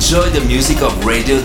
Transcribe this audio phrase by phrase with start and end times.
[0.00, 1.38] enjoy the music of Radio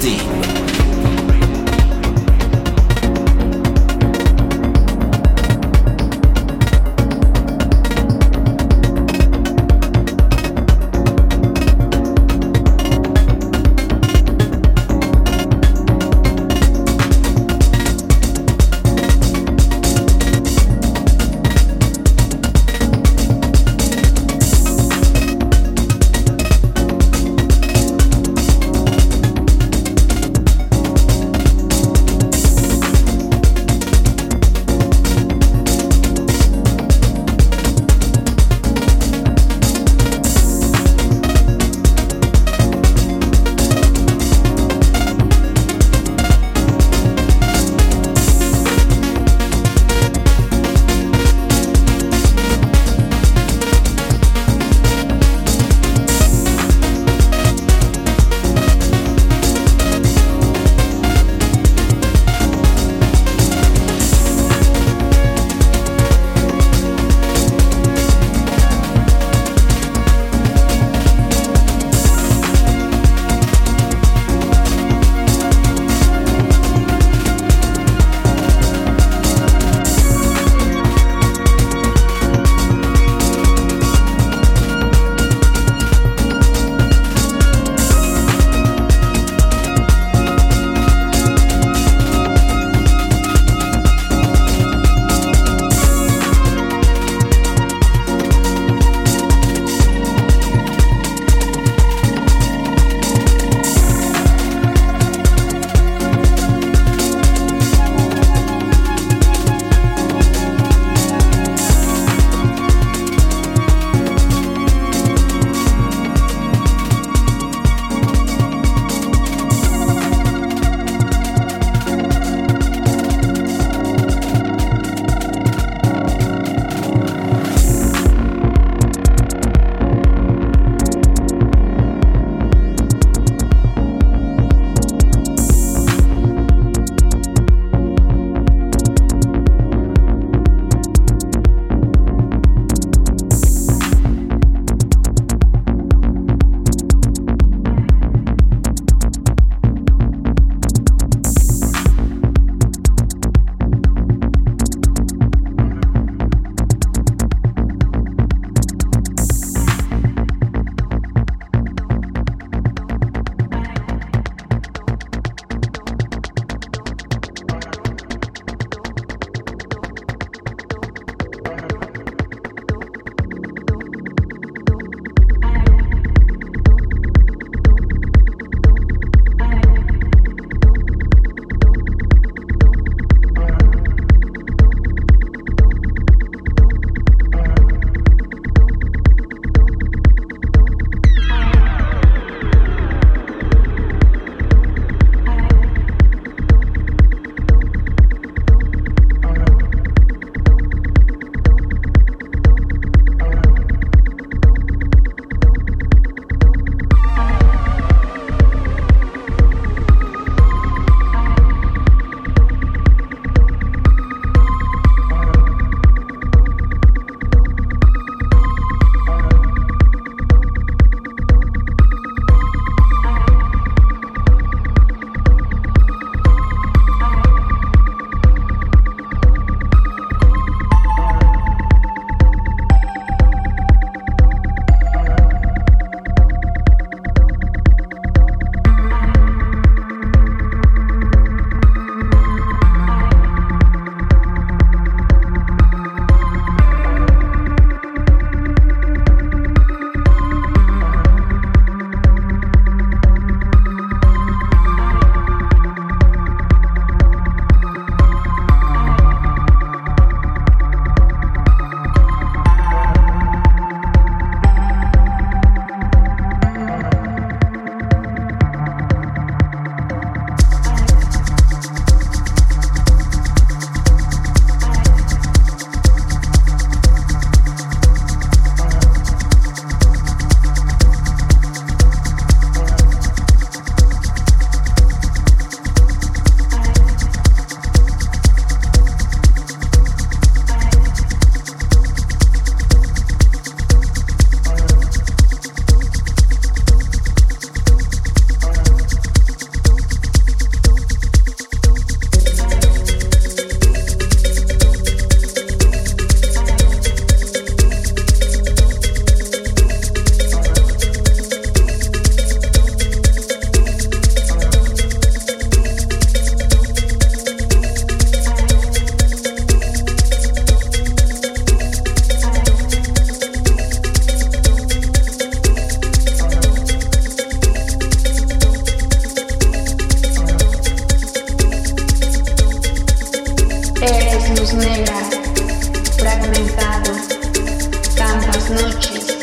[338.50, 339.18] noches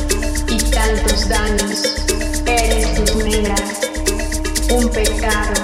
[0.48, 1.94] y tantos daños,
[2.46, 3.54] eres luz negra,
[4.70, 5.62] un pecado,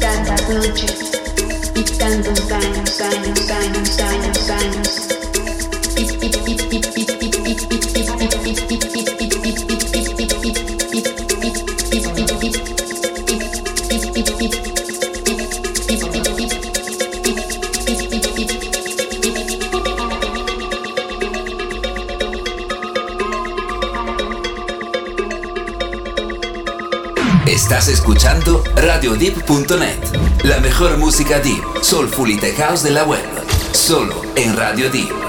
[0.00, 1.12] tantas noches
[1.74, 5.15] y tantos daños, daños, daños, daños, daños.
[27.86, 27.92] D.
[28.74, 30.42] RadioDeep.net.
[30.42, 33.24] La mejor música deep, soulful y tech house de la web.
[33.72, 35.25] Solo en Radio Deep.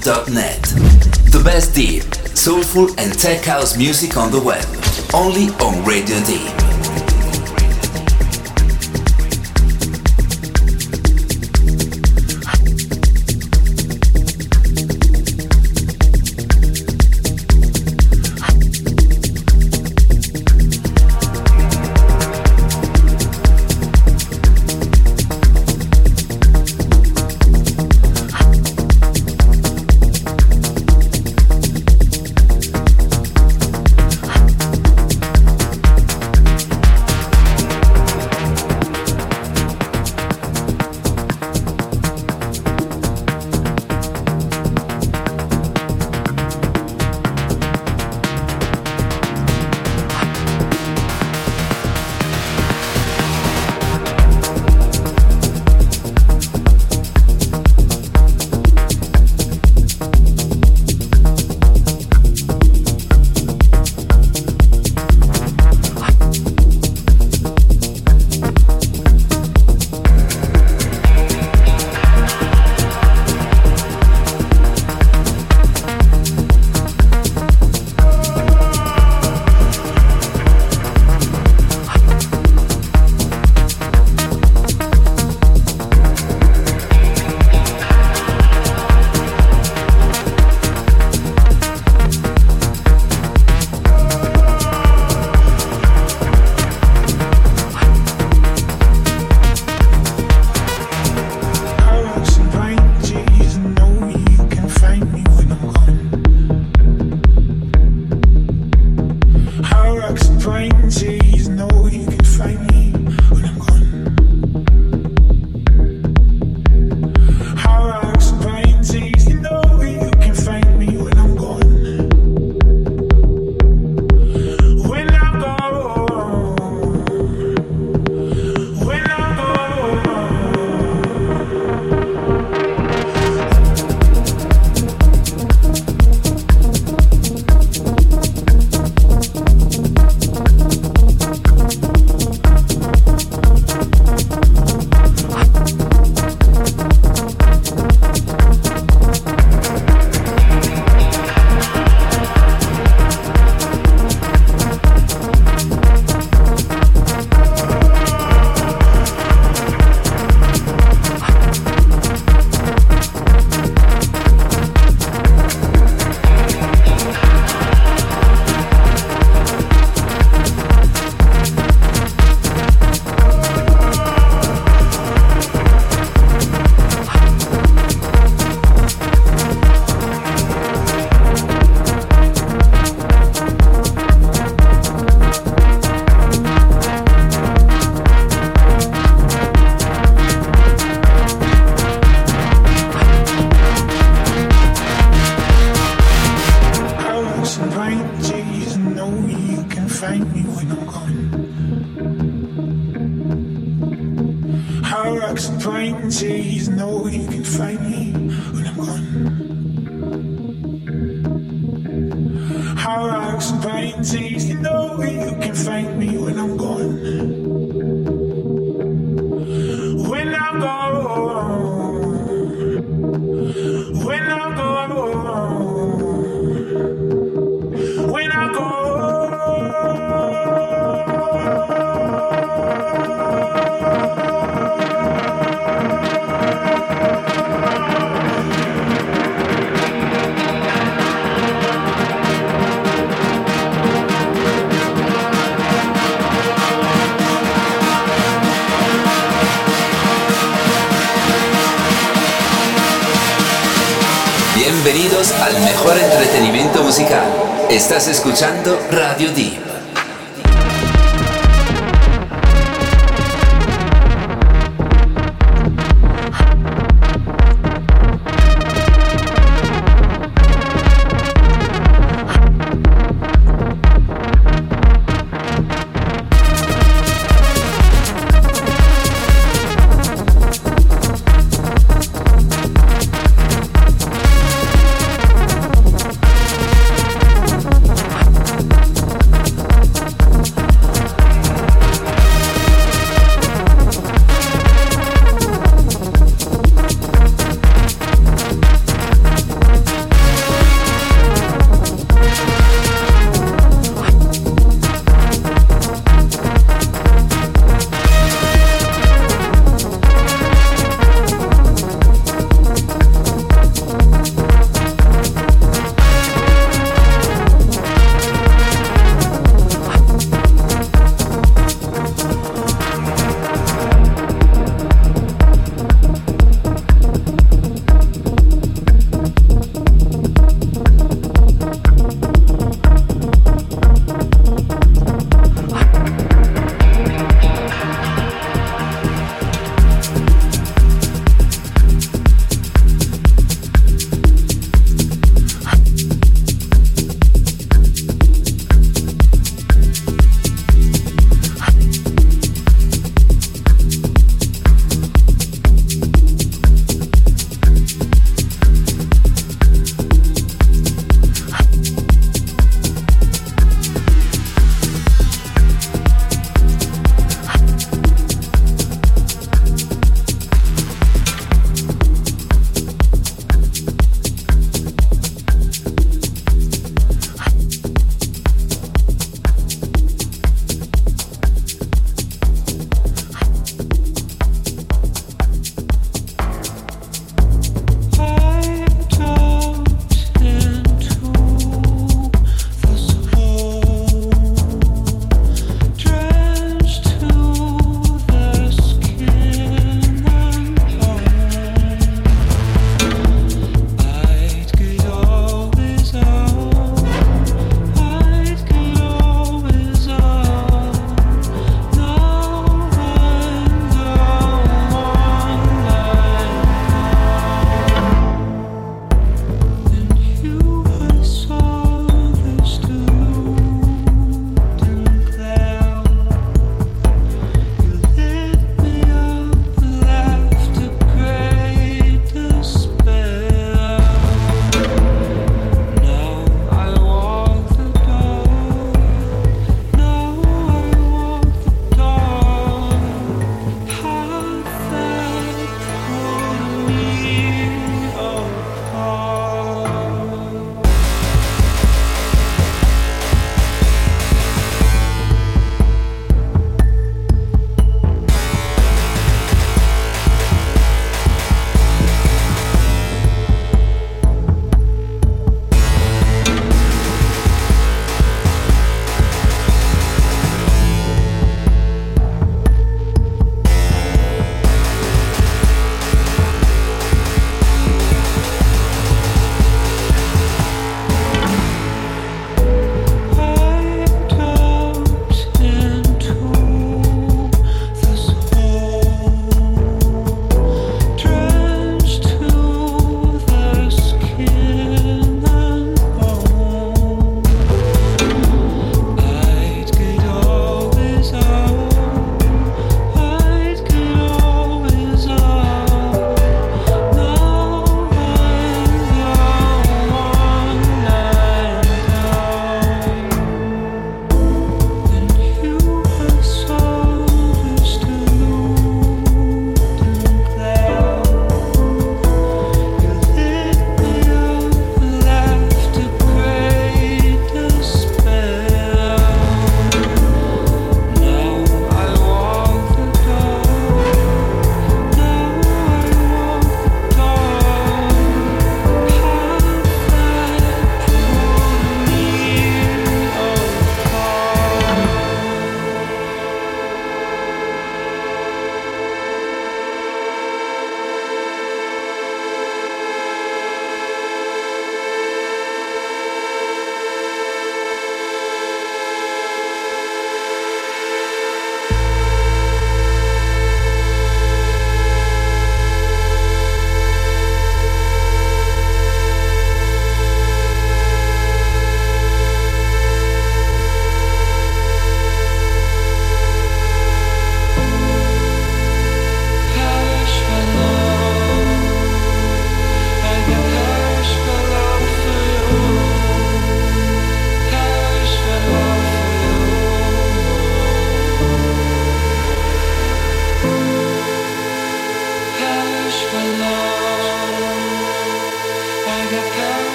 [0.00, 0.62] RadioDeep.net.
[1.32, 2.02] The best deep,
[2.36, 4.64] soulful, and tech house music on the web.
[5.14, 6.59] Only on Radio Deep.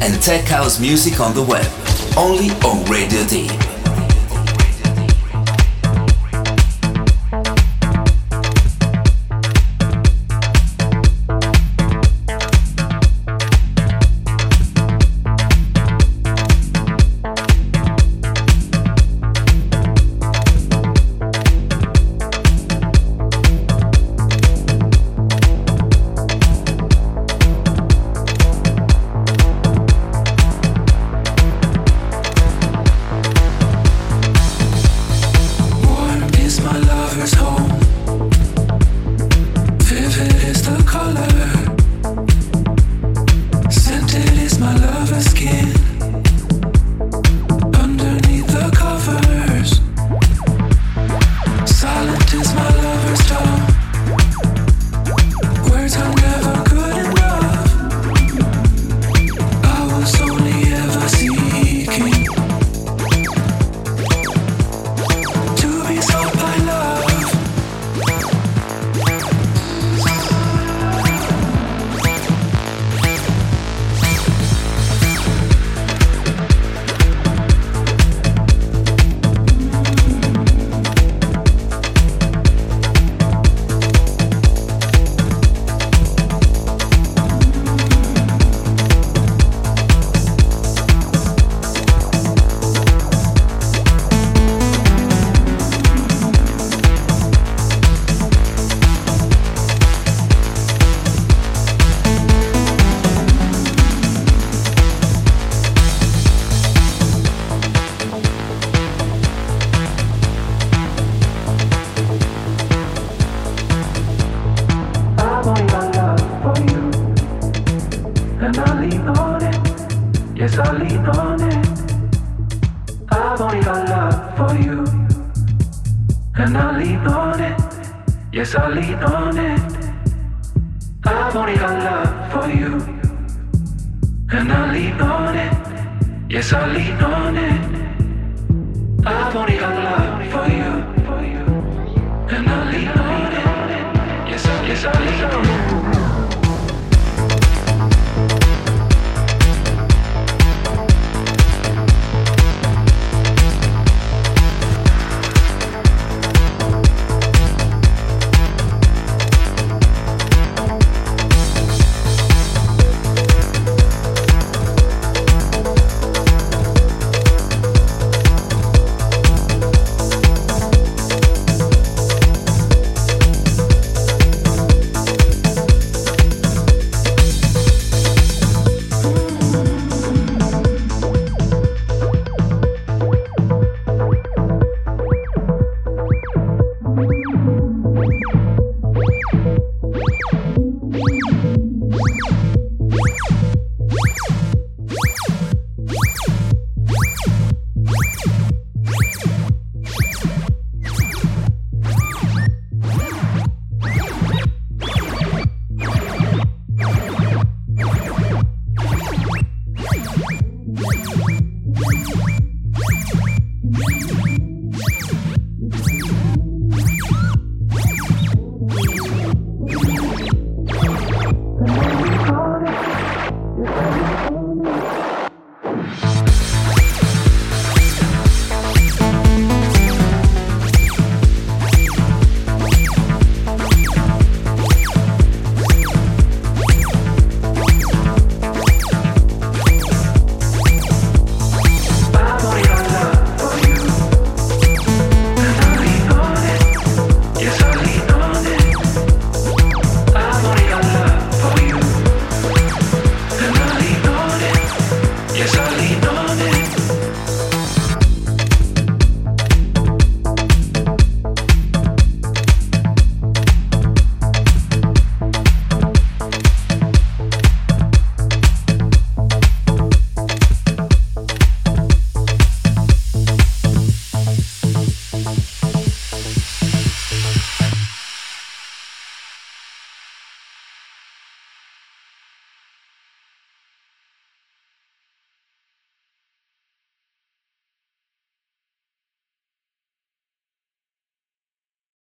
[0.00, 1.66] And tech house music on the web.
[2.16, 3.77] Only on Radio Deep.